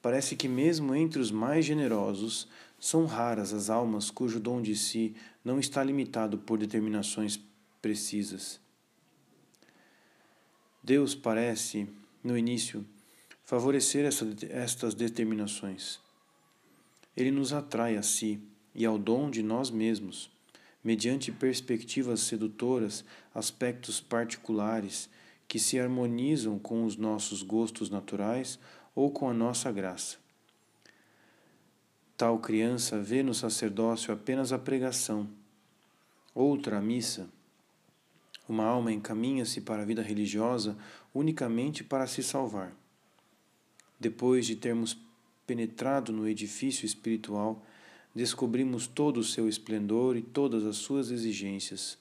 [0.00, 2.46] parece que, mesmo entre os mais generosos,
[2.78, 7.40] são raras as almas cujo dom de si não está limitado por determinações
[7.82, 8.62] precisas.
[10.84, 11.88] Deus parece,
[12.22, 12.84] no início,
[13.42, 15.98] favorecer essa, estas determinações.
[17.16, 18.38] Ele nos atrai a si
[18.74, 20.30] e ao dom de nós mesmos,
[20.84, 23.02] mediante perspectivas sedutoras,
[23.34, 25.08] aspectos particulares
[25.48, 28.58] que se harmonizam com os nossos gostos naturais
[28.94, 30.18] ou com a nossa graça.
[32.14, 35.30] Tal criança vê no sacerdócio apenas a pregação,
[36.34, 37.26] outra a missa,
[38.48, 40.76] uma alma encaminha-se para a vida religiosa
[41.14, 42.76] unicamente para se salvar.
[43.98, 44.98] Depois de termos
[45.46, 47.64] penetrado no edifício espiritual,
[48.14, 51.98] descobrimos todo o seu esplendor e todas as suas exigências.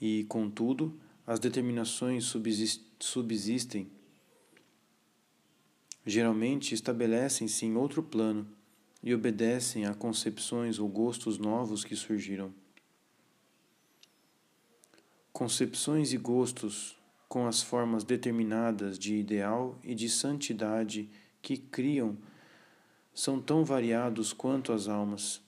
[0.00, 2.32] E, contudo, as determinações
[2.98, 3.88] subsistem.
[6.04, 8.46] Geralmente estabelecem-se em outro plano
[9.02, 12.52] e obedecem a concepções ou gostos novos que surgiram
[15.32, 21.08] concepções e gostos com as formas determinadas de ideal e de santidade
[21.40, 22.16] que criam
[23.14, 25.40] são tão variados quanto as almas.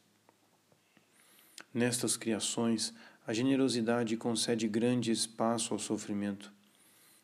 [1.73, 2.95] Nestas criações,
[3.27, 6.51] a generosidade concede grande espaço ao sofrimento,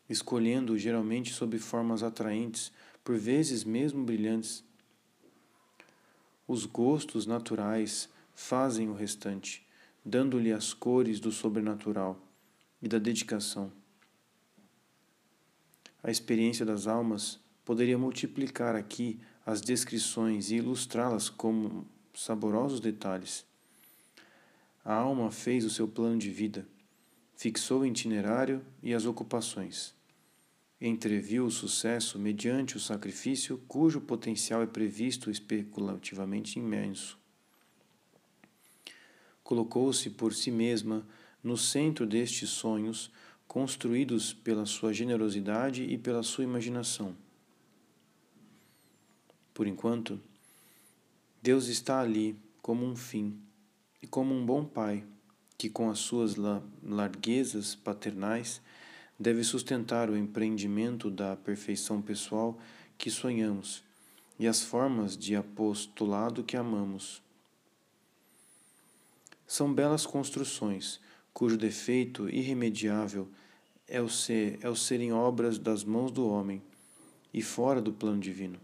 [0.07, 2.71] escolhendo geralmente sob formas atraentes,
[3.03, 4.63] por vezes mesmo brilhantes.
[6.47, 9.65] Os gostos naturais fazem o restante,
[10.05, 12.19] dando-lhe as cores do sobrenatural
[12.81, 13.71] e da dedicação.
[16.03, 23.45] A experiência das almas poderia multiplicar aqui as descrições e ilustrá-las como saborosos detalhes.
[24.83, 26.67] A alma fez o seu plano de vida,
[27.35, 29.93] fixou o itinerário e as ocupações.
[30.79, 37.19] Entreviu o sucesso mediante o sacrifício, cujo potencial é previsto especulativamente imenso.
[39.43, 41.05] Colocou-se por si mesma
[41.43, 43.11] no centro destes sonhos
[43.47, 47.15] construídos pela sua generosidade e pela sua imaginação.
[49.53, 50.19] Por enquanto,
[51.41, 53.37] Deus está ali como um fim
[54.01, 55.03] e como um bom pai
[55.57, 56.35] que, com as suas
[56.81, 58.61] larguezas paternais,
[59.19, 62.57] deve sustentar o empreendimento da perfeição pessoal
[62.97, 63.83] que sonhamos
[64.39, 67.21] e as formas de apostolado que amamos.
[69.45, 70.99] São belas construções
[71.33, 73.29] cujo defeito irremediável
[73.87, 74.75] é o, ser, é o
[75.13, 76.61] obras das mãos do homem
[77.33, 78.59] e fora do plano divino.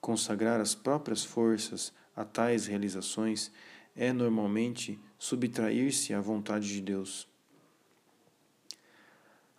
[0.00, 3.52] Consagrar as próprias forças a tais realizações
[3.94, 7.28] é normalmente subtrair-se à vontade de Deus.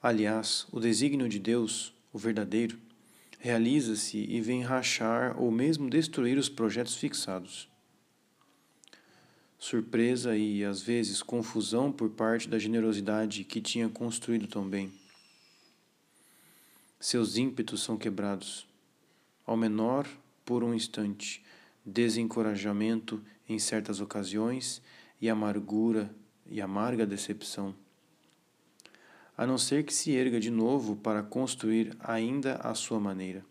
[0.01, 2.79] Aliás, o desígnio de Deus, o verdadeiro,
[3.39, 7.70] realiza-se e vem rachar ou mesmo destruir os projetos fixados
[9.61, 14.91] surpresa e, às vezes, confusão por parte da generosidade que tinha construído tão bem.
[16.99, 18.67] Seus ímpetos são quebrados,
[19.45, 20.07] ao menor
[20.43, 21.45] por um instante,
[21.85, 24.81] desencorajamento em certas ocasiões
[25.21, 26.09] e amargura
[26.47, 27.75] e amarga decepção.
[29.37, 33.45] A não ser que se erga de novo para construir ainda à sua maneira.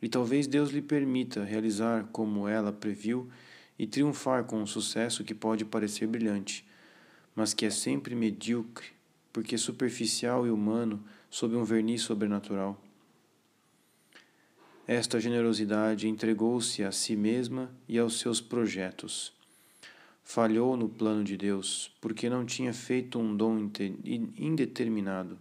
[0.00, 3.28] E talvez Deus lhe permita realizar como ela previu
[3.78, 6.66] e triunfar com um sucesso que pode parecer brilhante,
[7.34, 8.88] mas que é sempre medíocre,
[9.32, 12.82] porque superficial e humano sob um verniz sobrenatural.
[14.86, 19.32] Esta generosidade entregou-se a si mesma e aos seus projetos.
[20.24, 23.70] Falhou no plano de Deus, porque não tinha feito um dom
[24.36, 25.38] indeterminado.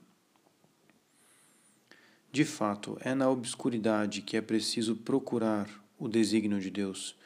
[2.32, 7.17] De fato, é na obscuridade que é preciso procurar o desígnio de Deus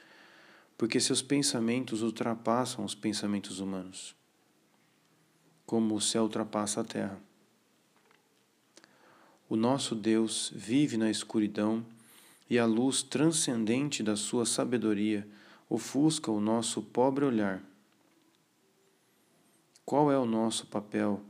[0.82, 4.16] porque seus pensamentos ultrapassam os pensamentos humanos,
[5.64, 7.22] como o céu ultrapassa a terra.
[9.48, 11.86] O nosso Deus vive na escuridão
[12.50, 15.28] e a luz transcendente da sua sabedoria
[15.70, 17.62] ofusca o nosso pobre olhar.
[19.86, 21.22] Qual é o nosso papel?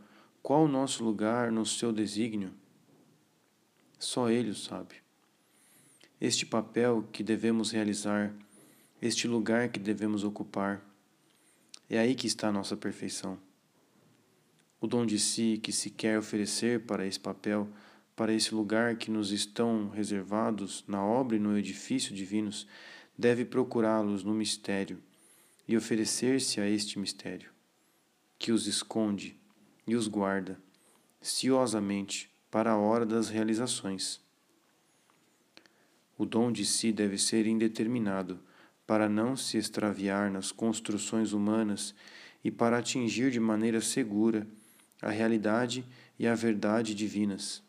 [0.42, 2.54] Qual o nosso lugar no seu desígnio?
[4.00, 4.96] Só Ele o sabe.
[6.22, 8.34] Este papel que devemos realizar
[9.02, 10.82] este lugar que devemos ocupar.
[11.90, 13.38] É aí que está a nossa perfeição.
[14.80, 17.68] O dom de si que se quer oferecer para esse papel
[18.22, 22.68] para esse lugar que nos estão reservados na obra e no edifício divinos,
[23.18, 25.02] deve procurá-los no mistério
[25.68, 27.50] e oferecer-se a este mistério,
[28.38, 29.40] que os esconde
[29.88, 30.60] e os guarda
[31.22, 34.22] ciosamente para a hora das realizações.
[36.18, 38.40] O dom de si deve ser indeterminado,
[38.92, 41.96] para não se extraviar nas construções humanas
[42.44, 44.46] e para atingir de maneira segura
[45.02, 45.86] a realidade
[46.20, 47.64] e a verdade divinas.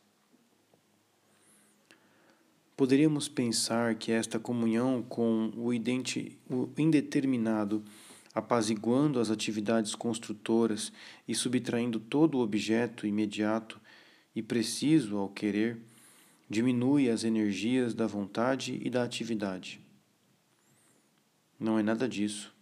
[2.76, 5.72] Poderíamos pensar que esta comunhão com o, o
[6.76, 7.84] indeterminado,
[8.34, 10.92] apaziguando as atividades construtoras
[11.28, 13.80] e subtraindo todo o objeto imediato
[14.34, 15.78] e preciso ao querer,
[16.50, 19.81] diminui as energias da vontade e da atividade.
[21.62, 22.52] Não é nada disso.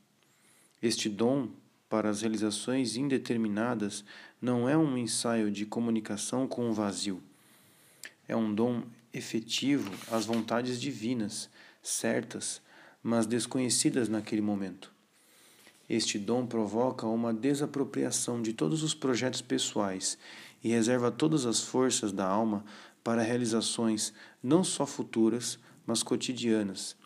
[0.82, 1.48] Este dom
[1.88, 4.04] para as realizações indeterminadas
[4.42, 7.22] não é um ensaio de comunicação com o vazio.
[8.28, 11.48] É um dom efetivo às vontades divinas,
[11.82, 12.60] certas,
[13.02, 14.92] mas desconhecidas naquele momento.
[15.88, 20.18] Este dom provoca uma desapropriação de todos os projetos pessoais
[20.62, 22.62] e reserva todas as forças da alma
[23.02, 26.99] para realizações não só futuras, mas cotidianas,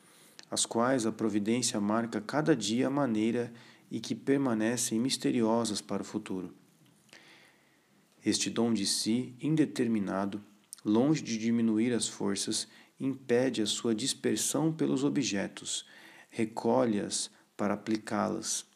[0.50, 3.52] as quais a providência marca cada dia a maneira
[3.90, 6.54] e que permanecem misteriosas para o futuro.
[8.24, 10.42] Este dom de si, indeterminado,
[10.84, 12.66] longe de diminuir as forças,
[12.98, 15.86] impede a sua dispersão pelos objetos,
[16.30, 18.66] recolhe-as para aplicá-las,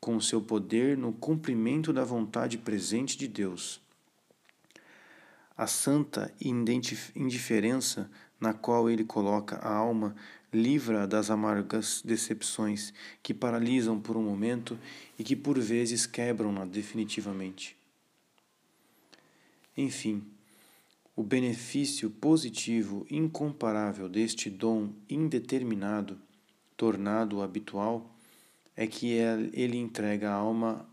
[0.00, 3.80] com o seu poder no cumprimento da vontade presente de Deus.
[5.56, 8.08] A santa indiferença
[8.40, 10.14] na qual ele coloca a alma
[10.52, 12.92] livra das amargas decepções
[13.22, 14.78] que paralisam por um momento
[15.18, 17.76] e que por vezes quebram-na definitivamente.
[19.76, 20.24] Enfim,
[21.14, 26.18] o benefício positivo incomparável deste dom indeterminado,
[26.76, 28.14] tornado habitual,
[28.76, 30.88] é que ele entrega a alma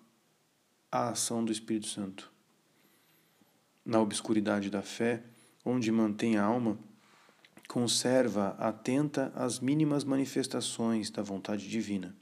[0.92, 2.32] à ação do Espírito Santo.
[3.86, 5.22] Na obscuridade da fé,
[5.64, 6.80] onde mantém a alma,
[7.76, 12.16] conserva atenta às mínimas manifestações da vontade divina.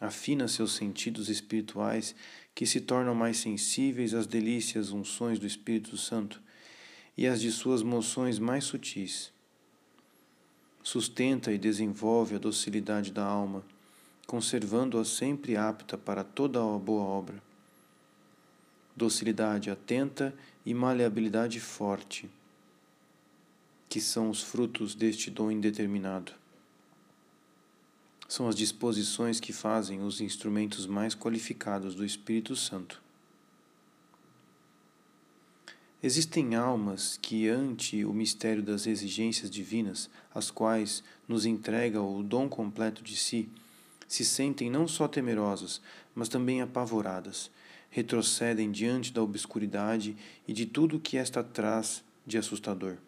[0.00, 2.12] Afina seus sentidos espirituais,
[2.56, 6.42] que se tornam mais sensíveis às delícias unções do Espírito Santo
[7.16, 9.32] e às de suas moções mais sutis.
[10.82, 13.64] Sustenta e desenvolve a docilidade da alma,
[14.26, 17.40] conservando-a sempre apta para toda a boa obra.
[18.96, 20.34] Docilidade atenta
[20.66, 22.28] e maleabilidade forte
[23.88, 26.32] que são os frutos deste dom indeterminado.
[28.28, 33.00] São as disposições que fazem os instrumentos mais qualificados do Espírito Santo.
[36.02, 42.48] Existem almas que, ante o mistério das exigências divinas, as quais nos entrega o dom
[42.48, 43.48] completo de si,
[44.06, 45.80] se sentem não só temerosas,
[46.14, 47.50] mas também apavoradas,
[47.90, 50.16] retrocedem diante da obscuridade
[50.46, 52.98] e de tudo o que esta traz de assustador.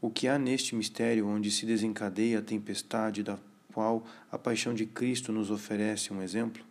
[0.00, 3.38] O que há neste mistério onde se desencadeia a tempestade da
[3.72, 6.64] qual a paixão de Cristo nos oferece um exemplo?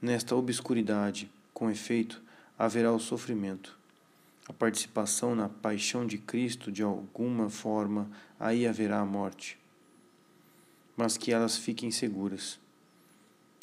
[0.00, 2.22] Nesta obscuridade, com efeito,
[2.58, 3.78] haverá o sofrimento.
[4.48, 9.58] A participação na paixão de Cristo, de alguma forma, aí haverá a morte.
[10.96, 12.58] Mas que elas fiquem seguras.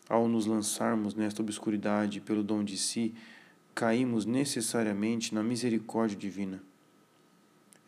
[0.07, 3.13] Ao nos lançarmos nesta obscuridade pelo dom de si,
[3.73, 6.61] caímos necessariamente na misericórdia divina.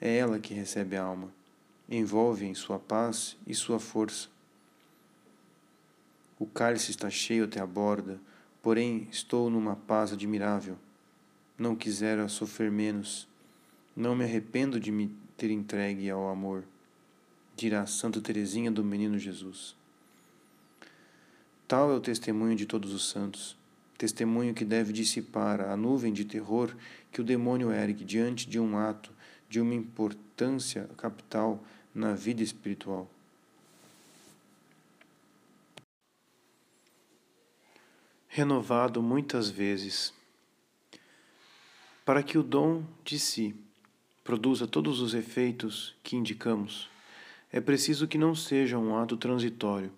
[0.02, 1.30] É ela que recebe a alma,
[1.90, 4.30] envolve em sua paz e sua força.
[6.40, 8.20] O cálice está cheio até a borda,
[8.62, 10.78] porém estou numa paz admirável.
[11.58, 13.28] Não quisera sofrer menos.
[13.94, 16.64] Não me arrependo de me ter entregue ao amor,
[17.56, 19.76] dirá Santa Teresinha do Menino Jesus.
[21.68, 23.58] Tal é o testemunho de todos os santos,
[23.98, 26.74] testemunho que deve dissipar a nuvem de terror
[27.12, 29.12] que o demônio ergue diante de um ato
[29.50, 31.62] de uma importância capital
[31.94, 33.10] na vida espiritual.
[38.28, 40.14] Renovado muitas vezes.
[42.06, 43.56] Para que o dom de si
[44.24, 46.88] produza todos os efeitos que indicamos,
[47.52, 49.92] é preciso que não seja um ato transitório,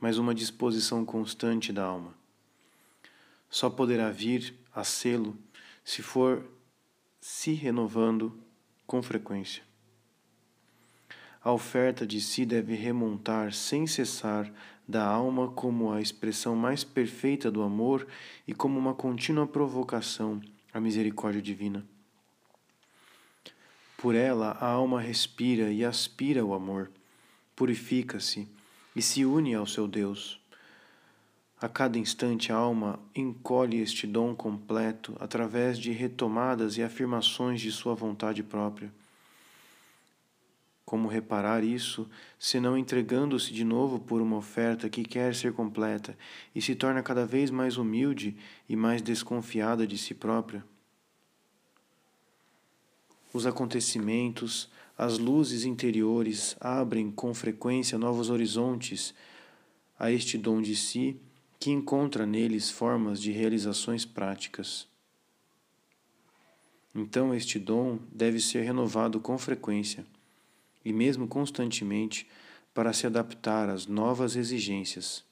[0.00, 2.12] mas uma disposição constante da alma.
[3.48, 5.38] Só poderá vir a sê-lo
[5.84, 6.44] se for
[7.20, 8.36] se renovando
[8.88, 9.62] com frequência.
[11.44, 14.50] A oferta de si deve remontar sem cessar
[14.88, 18.06] da alma como a expressão mais perfeita do amor
[18.46, 20.40] e como uma contínua provocação
[20.72, 21.86] à misericórdia divina.
[23.98, 26.90] Por ela a alma respira e aspira o amor,
[27.54, 28.48] purifica-se
[28.96, 30.40] e se une ao seu Deus.
[31.60, 37.72] A cada instante a alma encolhe este dom completo através de retomadas e afirmações de
[37.72, 38.92] sua vontade própria.
[40.84, 46.16] Como reparar isso, senão entregando-se de novo por uma oferta que quer ser completa
[46.54, 48.36] e se torna cada vez mais humilde
[48.68, 50.64] e mais desconfiada de si própria?
[53.34, 59.12] Os acontecimentos, as luzes interiores abrem com frequência novos horizontes
[59.98, 61.20] a este dom de si
[61.58, 64.86] que encontra neles formas de realizações práticas.
[66.94, 70.06] Então, este dom deve ser renovado com frequência
[70.84, 72.28] e mesmo constantemente
[72.72, 75.24] para se adaptar às novas exigências.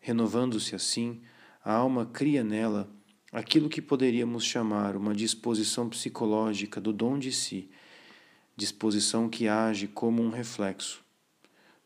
[0.00, 1.22] Renovando-se assim,
[1.64, 2.90] a alma cria nela
[3.32, 7.70] aquilo que poderíamos chamar uma disposição psicológica do dom de si,
[8.56, 11.05] disposição que age como um reflexo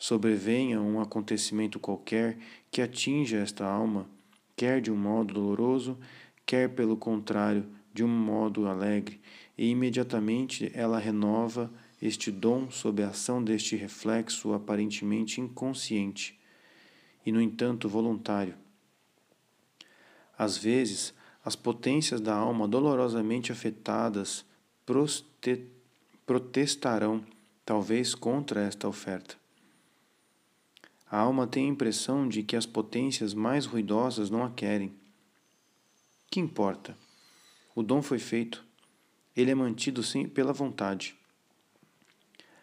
[0.01, 2.38] sobrevenha um acontecimento qualquer
[2.70, 4.09] que atinja esta alma,
[4.57, 5.98] quer de um modo doloroso,
[6.46, 9.20] quer pelo contrário, de um modo alegre,
[9.59, 11.70] e imediatamente ela renova
[12.01, 16.40] este dom sob a ação deste reflexo aparentemente inconsciente
[17.26, 18.55] e, no entanto, voluntário.
[20.38, 21.12] Às vezes,
[21.44, 24.46] as potências da alma dolorosamente afetadas
[26.24, 27.22] protestarão,
[27.66, 29.39] talvez, contra esta oferta.
[31.11, 34.95] A alma tem a impressão de que as potências mais ruidosas não a querem.
[36.31, 36.97] Que importa?
[37.75, 38.65] O dom foi feito.
[39.35, 40.03] Ele é mantido
[40.33, 41.17] pela vontade.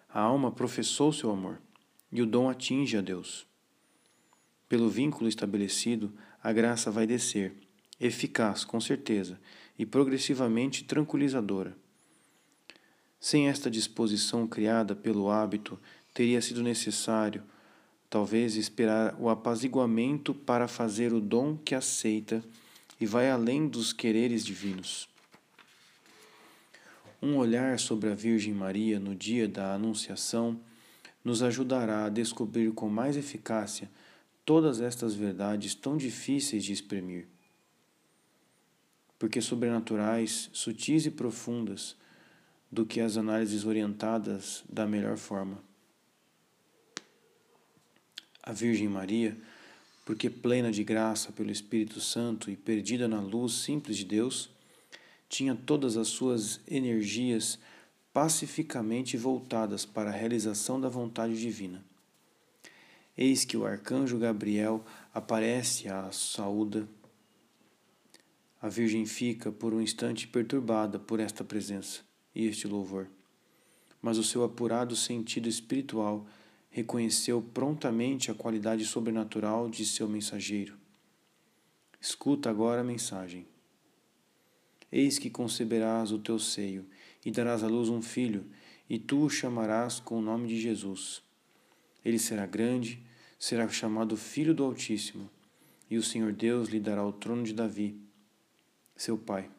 [0.07, 1.59] A alma professou seu amor,
[2.09, 3.45] e o dom atinge a Deus.
[4.69, 7.53] Pelo vínculo estabelecido, a graça vai descer,
[7.99, 9.37] eficaz, com certeza,
[9.77, 11.77] e progressivamente tranquilizadora.
[13.19, 15.77] Sem esta disposição criada pelo hábito,
[16.13, 17.43] teria sido necessário
[18.09, 22.43] talvez esperar o apaziguamento para fazer o dom que aceita
[22.99, 25.09] e vai além dos quereres divinos.
[27.21, 30.59] Um olhar sobre a Virgem Maria no dia da Anunciação
[31.23, 33.89] nos ajudará a descobrir com mais eficácia
[34.45, 37.27] todas estas verdades tão difíceis de exprimir.
[39.19, 41.97] Porque sobrenaturais, sutis e profundas,
[42.71, 45.66] do que as análises orientadas da melhor forma
[48.47, 49.37] a Virgem Maria,
[50.05, 54.49] porque plena de graça pelo Espírito Santo e perdida na luz simples de Deus,
[55.27, 57.59] tinha todas as suas energias
[58.13, 61.83] pacificamente voltadas para a realização da vontade divina.
[63.17, 64.81] Eis que o arcanjo Gabriel
[65.13, 66.87] aparece à saúda.
[68.61, 71.99] A Virgem fica por um instante perturbada por esta presença
[72.33, 73.09] e este louvor,
[74.01, 76.25] mas o seu apurado sentido espiritual
[76.69, 80.77] reconheceu prontamente a qualidade sobrenatural de seu mensageiro.
[81.99, 83.47] Escuta agora a mensagem.
[84.91, 86.85] Eis que conceberás o teu seio
[87.25, 88.45] e darás à luz um filho,
[88.89, 91.21] e tu o chamarás com o nome de Jesus.
[92.05, 93.03] Ele será grande,
[93.37, 95.29] será chamado Filho do Altíssimo,
[95.89, 97.99] e o Senhor Deus lhe dará o trono de Davi,
[98.95, 99.49] seu pai.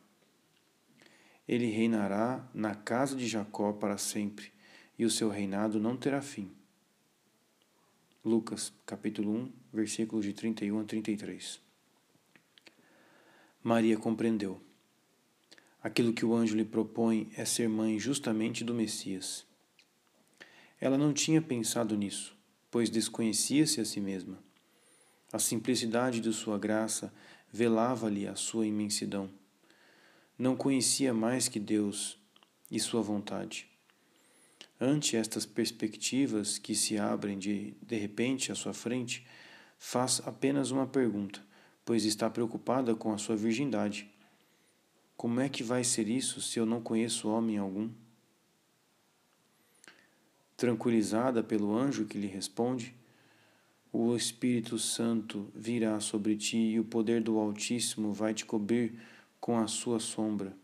[1.47, 4.51] Ele reinará na casa de Jacó para sempre,
[4.99, 6.51] e o seu reinado não terá fim.
[8.25, 11.61] Lucas, capítulo 1, versículos de 31 a 33.
[13.63, 14.61] Maria compreendeu.
[15.81, 19.47] Aquilo que o anjo lhe propõe é ser mãe justamente do Messias.
[20.81, 22.37] Ela não tinha pensado nisso,
[22.73, 24.43] pois desconhecia-se a si mesma.
[25.33, 27.15] A simplicidade de sua graça
[27.53, 29.31] velava-lhe a sua imensidão.
[30.37, 32.19] Não conhecia mais que Deus
[32.69, 33.68] e sua vontade.
[34.81, 39.27] Ante estas perspectivas que se abrem de, de repente à sua frente,
[39.77, 41.43] faz apenas uma pergunta,
[41.85, 44.09] pois está preocupada com a sua virgindade.
[45.17, 47.91] Como é que vai ser isso se eu não conheço homem algum?
[50.57, 52.95] Tranquilizada pelo anjo que lhe responde,
[53.93, 59.01] o Espírito Santo virá sobre ti e o poder do Altíssimo vai te cobrir
[59.41, 60.55] com a sua sombra.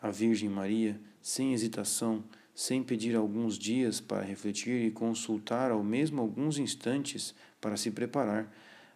[0.00, 2.22] A Virgem Maria, sem hesitação,
[2.54, 8.52] sem pedir alguns dias para refletir e consultar ao mesmo alguns instantes para se preparar,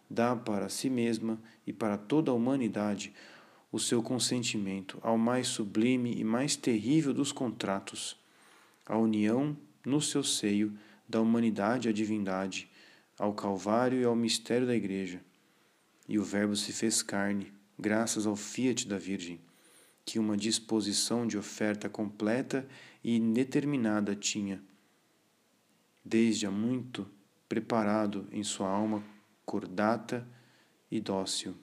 [0.09, 3.13] dá para si mesma e para toda a humanidade
[3.71, 8.17] o seu consentimento ao mais sublime e mais terrível dos contratos,
[8.85, 10.77] a união no seu seio
[11.07, 12.69] da humanidade à divindade,
[13.17, 15.21] ao Calvário e ao mistério da Igreja.
[16.07, 19.39] E o Verbo se fez carne, graças ao fiat da Virgem,
[20.05, 22.67] que uma disposição de oferta completa
[23.03, 24.61] e indeterminada tinha,
[26.03, 27.07] desde há muito
[27.47, 29.03] preparado em sua alma
[29.45, 30.27] cordata
[30.91, 31.55] e dócil.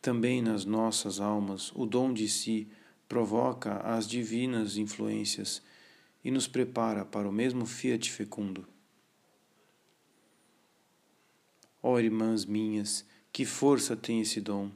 [0.00, 2.68] Também nas nossas almas, o dom de si
[3.08, 5.62] provoca as divinas influências
[6.22, 8.66] e nos prepara para o mesmo fiat fecundo.
[11.82, 14.70] Ó oh, irmãs minhas, que força tem esse dom!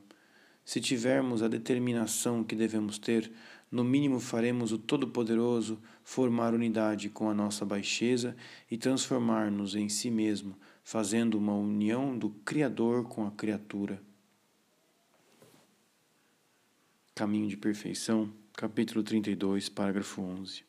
[0.64, 3.32] Se tivermos a determinação que devemos ter,
[3.70, 8.36] no mínimo faremos o Todo-Poderoso formar unidade com a nossa baixeza
[8.70, 14.02] e transformar-nos em si mesmo, fazendo uma união do Criador com a criatura.
[17.14, 20.67] Caminho de Perfeição, capítulo 32, parágrafo 11.